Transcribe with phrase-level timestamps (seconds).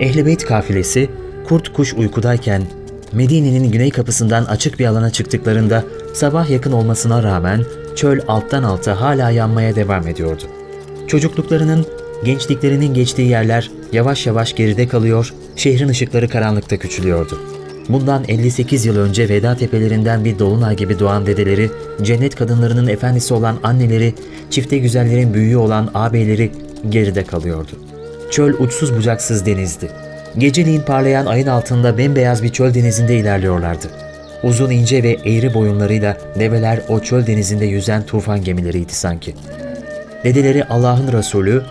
[0.00, 1.10] Ehl-i kafilesi
[1.48, 2.62] kurt kuş uykudayken
[3.12, 5.84] Medine'nin güney kapısından açık bir alana çıktıklarında
[6.14, 7.64] sabah yakın olmasına rağmen
[7.96, 10.42] çöl alttan alta hala yanmaya devam ediyordu.
[11.06, 11.86] Çocukluklarının,
[12.24, 17.38] gençliklerinin geçtiği yerler yavaş yavaş geride kalıyor, şehrin ışıkları karanlıkta küçülüyordu.
[17.88, 21.70] Bundan 58 yıl önce Veda tepelerinden bir dolunay gibi doğan dedeleri,
[22.02, 24.14] cennet kadınlarının efendisi olan anneleri,
[24.50, 26.52] çifte güzellerin büyüğü olan ağabeyleri
[26.88, 27.87] geride kalıyordu.
[28.30, 29.90] Çöl uçsuz bucaksız denizdi.
[30.38, 33.86] Geceliğin parlayan ayın altında bembeyaz bir çöl denizinde ilerliyorlardı.
[34.42, 39.34] Uzun ince ve eğri boyunlarıyla develer o çöl denizinde yüzen tufan gemileriydi sanki.
[40.24, 41.62] Dedeleri Allah'ın Resulü,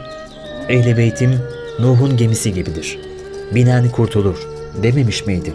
[0.69, 1.39] Ehl-i Beytim
[1.79, 2.99] Nuh'un gemisi gibidir.
[3.55, 4.47] Binen kurtulur
[4.83, 5.53] dememiş miydi?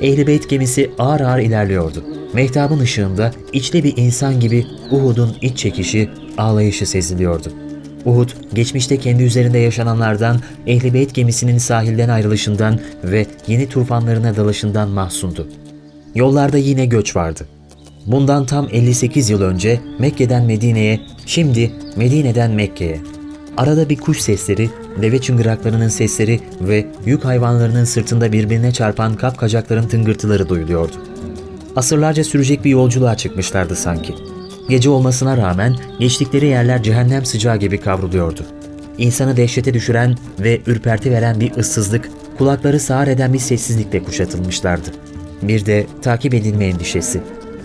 [0.00, 2.04] Ehl-i Beyt gemisi ağır ağır ilerliyordu.
[2.32, 7.61] Mehtabın ışığında içli bir insan gibi Uhud'un iç çekişi, ağlayışı seziliyordu.
[8.04, 15.48] Uhud, geçmişte kendi üzerinde yaşananlardan, Ehl-i Beyt gemisinin sahilden ayrılışından ve yeni tufanlarına dalışından mahsundu.
[16.14, 17.46] Yollarda yine göç vardı.
[18.06, 23.00] Bundan tam 58 yıl önce Mekke'den Medine'ye, şimdi Medine'den Mekke'ye.
[23.56, 24.70] Arada bir kuş sesleri,
[25.02, 30.92] deve çıngıraklarının sesleri ve yük hayvanlarının sırtında birbirine çarpan kapkacakların tıngırtıları duyuluyordu.
[31.76, 34.14] Asırlarca sürecek bir yolculuğa çıkmışlardı sanki.
[34.68, 38.40] Gece olmasına rağmen geçtikleri yerler cehennem sıcağı gibi kavruluyordu.
[38.98, 44.88] İnsanı dehşete düşüren ve ürperti veren bir ıssızlık, kulakları sağır eden bir sessizlikle kuşatılmışlardı.
[45.42, 47.20] Bir de takip edilme endişesi,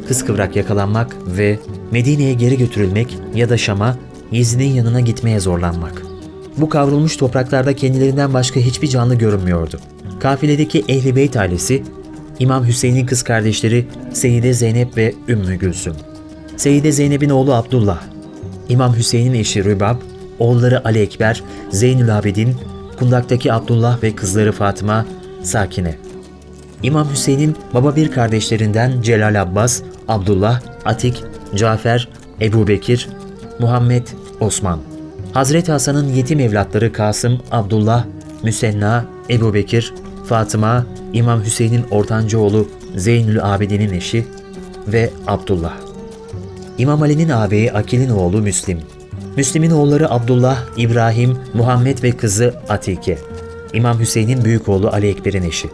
[0.08, 1.59] kıskıvrak yakalanmak ve
[1.92, 3.98] Medine'ye geri götürülmek ya da Şam'a,
[4.31, 6.02] Yezi'nin yanına gitmeye zorlanmak.
[6.58, 9.80] Bu kavrulmuş topraklarda kendilerinden başka hiçbir canlı görünmüyordu.
[10.20, 11.84] Kafiledeki Ehl-i Beyt ailesi,
[12.40, 15.94] İmam Hüseyin'in kız kardeşleri Seyyide Zeynep ve Ümmü Gülsüm.
[16.57, 18.00] Seyyide Zeynep'in oğlu Abdullah,
[18.69, 19.95] İmam Hüseyin'in eşi Rübab,
[20.40, 22.56] oğulları Ali Ekber, Zeynül Abidin,
[23.00, 25.06] Kundak'taki Abdullah ve kızları Fatıma,
[25.44, 25.96] Sakine.
[26.84, 31.23] İmam Hüseyin'in baba bir kardeşlerinden Celal Abbas, Abdullah, Atik,
[31.56, 32.09] Cafer,
[32.41, 33.09] Ebu Bekir,
[33.59, 34.07] Muhammed,
[34.40, 34.79] Osman.
[35.34, 38.06] Hazreti Hasan'ın yetim evlatları Kasım, Abdullah,
[38.44, 39.94] Müsenna, Ebu Bekir,
[40.25, 44.25] Fatıma, İmam Hüseyin'in ortanca oğlu Zeynül Abidin'in eşi
[44.88, 45.87] ve Abdullah.
[46.78, 48.80] İmam Ali'nin ağabeyi Akil'in oğlu Müslim.
[49.38, 53.18] Müslim'in oğulları Abdullah, İbrahim, Muhammed ve kızı Atike.
[53.74, 55.70] İmam Hüseyin'in büyük oğlu Ali Ekber'in eşi.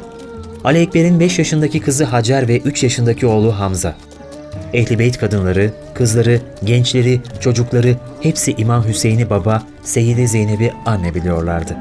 [0.63, 3.95] Ali Ekber'in 5 yaşındaki kızı Hacer ve 3 yaşındaki oğlu Hamza.
[4.73, 11.77] Ehli Beyt kadınları, kızları, gençleri, çocukları hepsi İmam Hüseyin'i baba, Seyyide Zeynep'i anne biliyorlardı.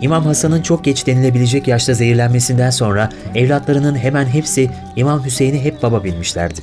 [0.00, 6.04] İmam Hasan'ın çok geç denilebilecek yaşta zehirlenmesinden sonra evlatlarının hemen hepsi İmam Hüseyin'i hep baba
[6.04, 6.60] bilmişlerdi.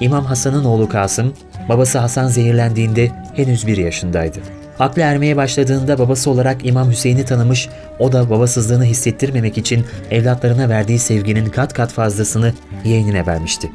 [0.00, 1.32] İmam Hasan'ın oğlu Kasım,
[1.68, 4.38] babası Hasan zehirlendiğinde henüz bir yaşındaydı.
[4.78, 7.68] Aklı ermeye başladığında babası olarak İmam Hüseyin'i tanımış,
[7.98, 12.52] o da babasızlığını hissettirmemek için evlatlarına verdiği sevginin kat kat fazlasını
[12.84, 13.70] yeğenine vermişti.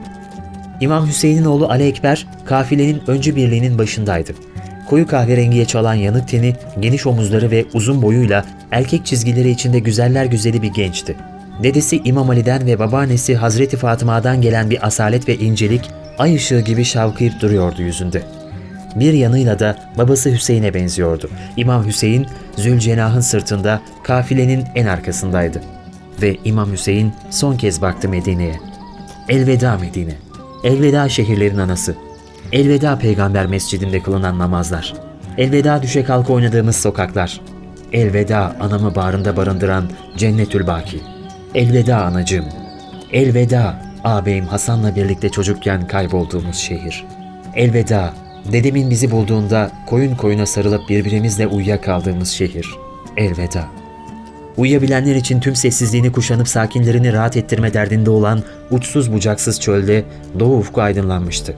[0.82, 4.32] İmam Hüseyin'in oğlu Ali Ekber, kafilenin öncü birliğinin başındaydı.
[4.90, 10.62] Koyu kahverengiye çalan yanık teni, geniş omuzları ve uzun boyuyla erkek çizgileri içinde güzeller güzeli
[10.62, 11.16] bir gençti.
[11.64, 16.86] Dedesi İmam Ali'den ve babaannesi Hazreti Fatıma'dan gelen bir asalet ve incelik, ay ışığı gibi
[16.86, 18.22] şavkayıp duruyordu yüzünde.
[18.96, 21.30] Bir yanıyla da babası Hüseyin'e benziyordu.
[21.58, 25.62] İmam Hüseyin, Zülcenah'ın sırtında kafilenin en arkasındaydı.
[26.22, 28.60] Ve İmam Hüseyin son kez baktı Medine'ye.
[29.30, 30.14] Elveda Medine.
[30.64, 31.96] Elveda şehirlerin anası.
[32.52, 34.94] Elveda peygamber mescidinde kılınan namazlar.
[35.38, 37.42] Elveda düşe kalka oynadığımız sokaklar.
[37.94, 41.02] Elveda anamı bağrında barındıran cennetül baki.
[41.56, 42.46] Elveda anacığım.
[43.12, 47.06] Elveda ağabeyim Hasan'la birlikte çocukken kaybolduğumuz şehir.
[47.56, 48.14] Elveda
[48.52, 52.68] dedemin bizi bulduğunda koyun koyuna sarılıp birbirimizle uyuyakaldığımız şehir.
[53.18, 53.66] Elveda.
[54.58, 60.04] Uyuyabilenler için tüm sessizliğini kuşanıp sakinlerini rahat ettirme derdinde olan uçsuz bucaksız çölde
[60.40, 61.56] doğu ufku aydınlanmıştı.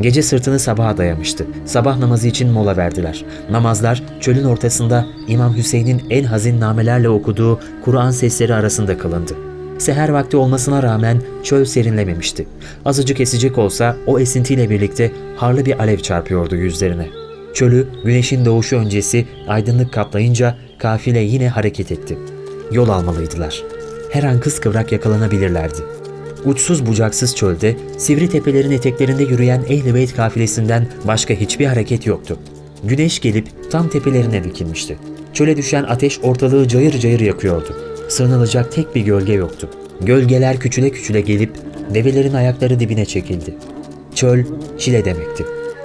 [0.00, 1.46] Gece sırtını sabaha dayamıştı.
[1.64, 3.24] Sabah namazı için mola verdiler.
[3.50, 9.53] Namazlar çölün ortasında İmam Hüseyin'in en hazin namelerle okuduğu Kur'an sesleri arasında kılındı.
[9.78, 12.46] Seher vakti olmasına rağmen çöl serinlememişti.
[12.84, 17.08] Azıcık esecek olsa o esintiyle birlikte harlı bir alev çarpıyordu yüzlerine.
[17.54, 22.18] Çölü güneşin doğuşu öncesi aydınlık kaplayınca kafile yine hareket etti.
[22.72, 23.62] Yol almalıydılar.
[24.10, 25.78] Her an kıskıvrak yakalanabilirlerdi.
[26.44, 32.38] Uçsuz bucaksız çölde, sivri tepelerin eteklerinde yürüyen Ehl-i Beyt kafilesinden başka hiçbir hareket yoktu.
[32.84, 34.98] Güneş gelip tam tepelerine dikilmişti.
[35.32, 37.93] Çöle düşen ateş ortalığı cayır cayır yakıyordu.
[38.08, 39.70] Sığınılacak tek bir gölge yoktu.
[40.00, 41.50] Gölgeler küçüle küçüle gelip
[41.94, 43.54] develerin ayakları dibine çekildi.
[44.14, 44.44] Çöl,
[44.78, 45.44] çile demekti.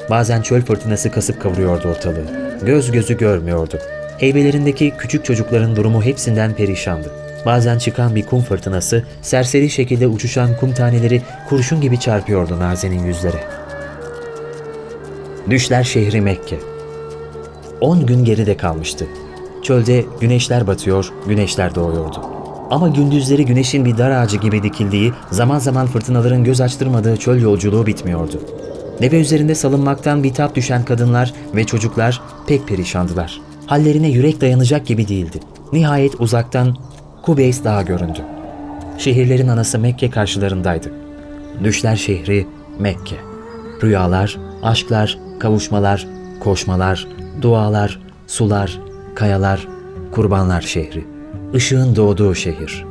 [0.09, 2.25] Bazen çöl fırtınası kasıp kavuruyordu ortalığı.
[2.65, 3.79] Göz gözü görmüyordu.
[4.17, 7.11] Heybelerindeki küçük çocukların durumu hepsinden perişandı.
[7.45, 13.43] Bazen çıkan bir kum fırtınası, serseri şekilde uçuşan kum taneleri kurşun gibi çarpıyordu Naze'nin yüzlere.
[15.49, 16.59] Düşler şehri Mekke.
[17.81, 19.07] 10 gün geride kalmıştı.
[19.63, 22.21] Çölde güneşler batıyor, güneşler doğuyordu.
[22.69, 27.85] Ama gündüzleri güneşin bir dar ağacı gibi dikildiği, zaman zaman fırtınaların göz açtırmadığı çöl yolculuğu
[27.85, 28.41] bitmiyordu.
[29.01, 33.41] Deve üzerinde salınmaktan bitap düşen kadınlar ve çocuklar pek perişandılar.
[33.65, 35.39] Hallerine yürek dayanacak gibi değildi.
[35.73, 36.77] Nihayet uzaktan
[37.21, 38.19] Kubeys Dağı göründü.
[38.97, 40.91] Şehirlerin anası Mekke karşılarındaydı.
[41.63, 42.47] Düşler şehri
[42.79, 43.15] Mekke.
[43.83, 46.07] Rüyalar, aşklar, kavuşmalar,
[46.39, 47.07] koşmalar,
[47.41, 48.79] dualar, sular,
[49.19, 49.67] kayalar,
[50.11, 51.05] kurbanlar şehri.
[51.53, 52.85] Işığın doğduğu şehir.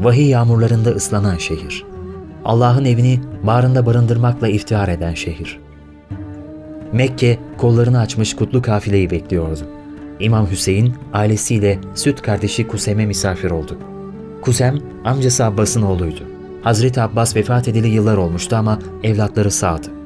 [0.00, 1.84] Vahiy yağmurlarında ıslanan şehir.
[2.44, 5.60] Allah'ın evini bağrında barındırmakla iftihar eden şehir.
[6.92, 9.60] Mekke kollarını açmış kutlu kafileyi bekliyordu.
[10.20, 13.78] İmam Hüseyin ailesiyle süt kardeşi Kusem'e misafir oldu.
[14.40, 16.20] Kusem amcası Abbas'ın oğluydu.
[16.62, 20.01] Hazreti Abbas vefat edeli yıllar olmuştu ama evlatları sağdı.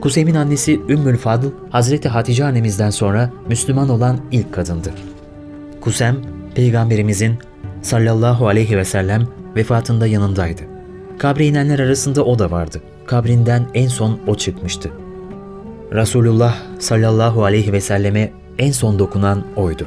[0.00, 4.92] Kusem'in annesi Ümmül Fadl, Hazreti Hatice annemizden sonra Müslüman olan ilk kadındı.
[5.80, 6.16] Kusem,
[6.54, 7.38] Peygamberimizin
[7.82, 10.62] sallallahu aleyhi ve sellem vefatında yanındaydı.
[11.18, 12.82] Kabre inenler arasında o da vardı.
[13.06, 14.90] Kabrinden en son o çıkmıştı.
[15.92, 19.86] Resulullah sallallahu aleyhi ve selleme en son dokunan oydu.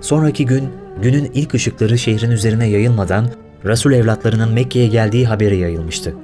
[0.00, 0.68] Sonraki gün,
[1.02, 3.26] günün ilk ışıkları şehrin üzerine yayılmadan
[3.64, 6.14] Resul evlatlarının Mekke'ye geldiği haberi yayılmıştı.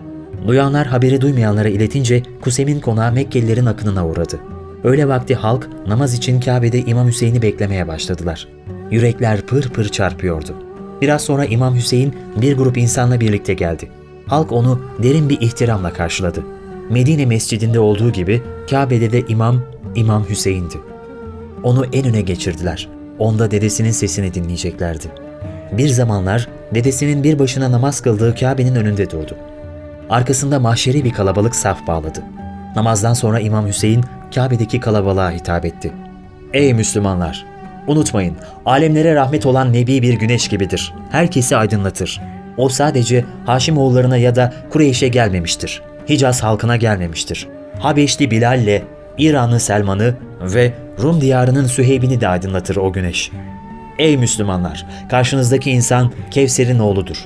[0.46, 4.40] Duyanlar haberi duymayanlara iletince Kusem'in konağı Mekkelilerin akınına uğradı.
[4.84, 8.48] Öyle vakti halk namaz için Kabe'de İmam Hüseyin'i beklemeye başladılar.
[8.90, 10.54] Yürekler pır pır çarpıyordu.
[11.00, 13.88] Biraz sonra İmam Hüseyin bir grup insanla birlikte geldi.
[14.26, 16.42] Halk onu derin bir ihtiramla karşıladı.
[16.90, 19.62] Medine mescidinde olduğu gibi Kabe'de de imam
[19.94, 20.76] İmam Hüseyin'di.
[21.62, 22.88] Onu en öne geçirdiler.
[23.18, 25.06] Onda dedesinin sesini dinleyeceklerdi.
[25.72, 29.36] Bir zamanlar dedesinin bir başına namaz kıldığı Kabe'nin önünde durdu.
[30.10, 32.22] Arkasında mahşeri bir kalabalık saf bağladı.
[32.76, 34.04] Namazdan sonra İmam Hüseyin
[34.34, 35.92] Kabe'deki kalabalığa hitap etti.
[36.52, 37.46] Ey Müslümanlar!
[37.86, 38.36] Unutmayın,
[38.66, 40.94] alemlere rahmet olan Nebi bir güneş gibidir.
[41.10, 42.20] Herkesi aydınlatır.
[42.56, 45.82] O sadece Haşimoğullarına ya da Kureyş'e gelmemiştir.
[46.08, 47.48] Hicaz halkına gelmemiştir.
[47.78, 48.82] Habeşli Bilal'le
[49.18, 50.72] İranlı Selman'ı ve
[51.02, 53.30] Rum diyarının Süheyb'ini de aydınlatır o güneş.
[53.98, 54.86] Ey Müslümanlar!
[55.10, 57.24] Karşınızdaki insan Kevser'in oğludur.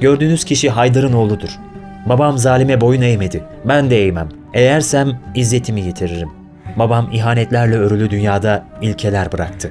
[0.00, 1.58] Gördüğünüz kişi Haydar'ın oğludur.
[2.06, 3.44] Babam zalime boyun eğmedi.
[3.64, 4.28] Ben de eğmem.
[4.54, 6.28] Eğersem izzetimi yitiririm.
[6.76, 9.70] Babam ihanetlerle örülü dünyada ilkeler bıraktı.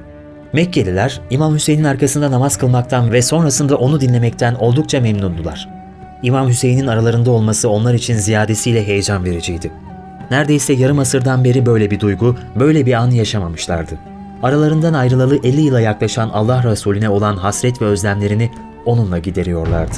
[0.53, 5.69] Mekkeliler İmam Hüseyin'in arkasında namaz kılmaktan ve sonrasında onu dinlemekten oldukça memnundular.
[6.23, 9.71] İmam Hüseyin'in aralarında olması onlar için ziyadesiyle heyecan vericiydi.
[10.31, 13.97] Neredeyse yarım asırdan beri böyle bir duygu, böyle bir an yaşamamışlardı.
[14.43, 18.51] Aralarından ayrılalı 50 yıla yaklaşan Allah Resulüne olan hasret ve özlemlerini
[18.85, 19.95] onunla gideriyorlardı.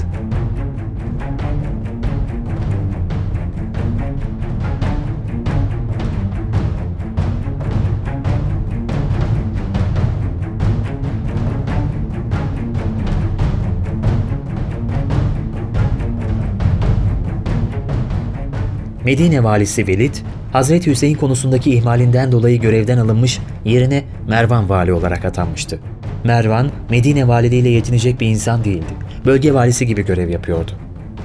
[19.05, 20.15] Medine valisi Velid,
[20.53, 25.79] Hazreti Hüseyin konusundaki ihmalinden dolayı görevden alınmış, yerine Mervan vali olarak atanmıştı.
[26.23, 28.93] Mervan, Medine valiliğiyle yetinecek bir insan değildi.
[29.25, 30.71] Bölge valisi gibi görev yapıyordu.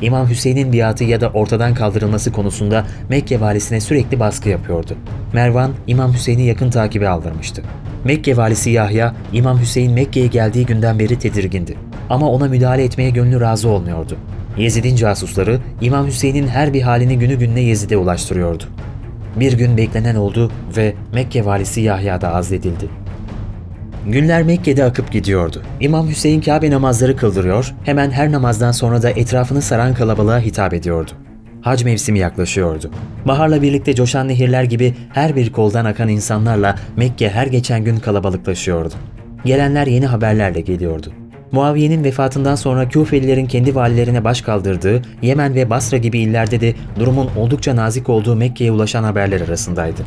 [0.02, 4.94] İmam Hüseyin'in biatı ya da ortadan kaldırılması konusunda Mekke valisine sürekli baskı yapıyordu.
[5.32, 7.62] Mervan, İmam Hüseyin'i yakın takibe aldırmıştı.
[8.04, 11.76] Mekke valisi Yahya, İmam Hüseyin Mekke'ye geldiği günden beri tedirgindi.
[12.10, 14.16] Ama ona müdahale etmeye gönlü razı olmuyordu.
[14.56, 18.64] Yezid'in casusları İmam Hüseyin'in her bir halini günü gününe Yezid'e ulaştırıyordu.
[19.36, 22.88] Bir gün beklenen oldu ve Mekke valisi Yahya da azledildi.
[24.06, 25.62] Günler Mekke'de akıp gidiyordu.
[25.80, 31.10] İmam Hüseyin Kabe namazları kıldırıyor, hemen her namazdan sonra da etrafını saran kalabalığa hitap ediyordu.
[31.62, 32.90] Hac mevsimi yaklaşıyordu.
[33.24, 38.94] Baharla birlikte coşan nehirler gibi her bir koldan akan insanlarla Mekke her geçen gün kalabalıklaşıyordu.
[39.44, 41.12] Gelenler yeni haberlerle geliyordu.
[41.52, 47.30] Muaviye'nin vefatından sonra Küfelilerin kendi valilerine baş kaldırdığı Yemen ve Basra gibi illerde de durumun
[47.36, 50.02] oldukça nazik olduğu Mekke'ye ulaşan haberler arasındaydı.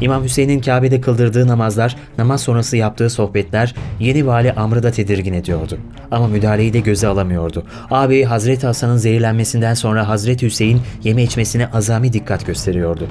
[0.00, 5.78] İmam Hüseyin'in Kabe'de kıldırdığı namazlar, namaz sonrası yaptığı sohbetler yeni vali Amr'ı da tedirgin ediyordu.
[6.10, 7.64] Ama müdahaleyi de göze alamıyordu.
[7.90, 13.06] Ağabeyi Hazreti Hasan'ın zehirlenmesinden sonra Hazreti Hüseyin yeme içmesine azami dikkat gösteriyordu.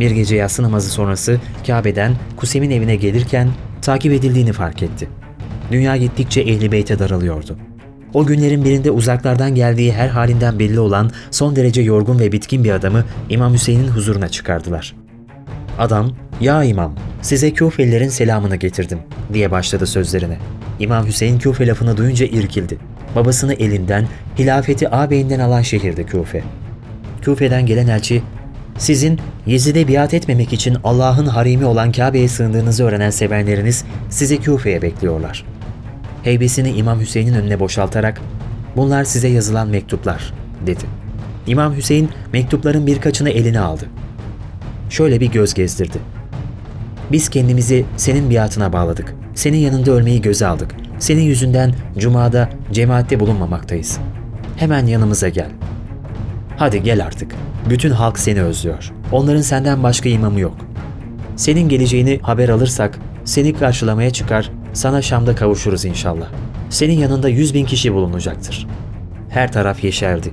[0.00, 3.48] Bir gece yatsı namazı sonrası Kabe'den Kusem'in evine gelirken
[3.82, 5.08] takip edildiğini fark etti.
[5.70, 7.56] Dünya gittikçe ehli beyte daralıyordu.
[8.14, 12.70] O günlerin birinde uzaklardan geldiği her halinden belli olan son derece yorgun ve bitkin bir
[12.70, 14.94] adamı İmam Hüseyin'in huzuruna çıkardılar.
[15.78, 18.98] Adam, ''Ya İmam, Size Küfelilerin selamını getirdim
[19.32, 20.38] diye başladı sözlerine.
[20.78, 22.78] İmam Hüseyin Küfe lafını duyunca irkildi.
[23.16, 24.06] Babasını elinden,
[24.38, 26.42] hilafeti ağabeyinden alan şehirde Küfe.
[27.22, 28.22] Küfe'den gelen elçi,
[28.78, 35.44] sizin Yezid'e biat etmemek için Allah'ın harimi olan Kabe'ye sığındığınızı öğrenen sevenleriniz sizi Küfe'ye bekliyorlar.
[36.22, 38.20] Heybesini İmam Hüseyin'in önüne boşaltarak,
[38.76, 40.32] bunlar size yazılan mektuplar,
[40.66, 40.84] dedi.
[41.46, 43.84] İmam Hüseyin mektupların birkaçını eline aldı.
[44.90, 45.98] Şöyle bir göz gezdirdi.
[47.12, 49.14] Biz kendimizi senin biatına bağladık.
[49.34, 50.74] Senin yanında ölmeyi göze aldık.
[50.98, 53.98] Senin yüzünden cumada, cemaatte bulunmamaktayız.
[54.56, 55.50] Hemen yanımıza gel.
[56.56, 57.34] Hadi gel artık.
[57.70, 58.92] Bütün halk seni özlüyor.
[59.12, 60.56] Onların senden başka imamı yok.
[61.36, 66.26] Senin geleceğini haber alırsak seni karşılamaya çıkar, sana Şam'da kavuşuruz inşallah.
[66.70, 68.66] Senin yanında yüz bin kişi bulunacaktır.
[69.28, 70.30] Her taraf yeşerdi.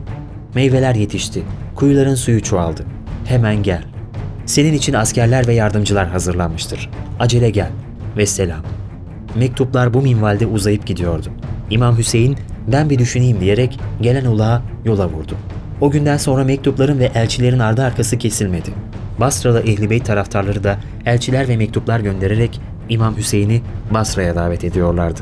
[0.56, 1.44] Meyveler yetişti.
[1.76, 2.86] Kuyuların suyu çoğaldı.
[3.26, 3.84] Hemen gel.
[4.46, 6.90] Senin için askerler ve yardımcılar hazırlanmıştır.
[7.20, 7.70] Acele gel.
[8.18, 8.60] Ve selam.
[9.36, 11.28] Mektuplar bu minvalde uzayıp gidiyordu.
[11.70, 12.38] İmam Hüseyin
[12.72, 15.36] ben bir düşüneyim diyerek gelen ulağa yola vurdu.
[15.82, 18.70] O günden sonra mektupların ve elçilerin ardı arkası kesilmedi.
[19.20, 23.62] Basralı Ehl-i Beyt taraftarları da elçiler ve mektuplar göndererek İmam Hüseyin'i
[23.92, 25.20] Basra'ya davet ediyorlardı.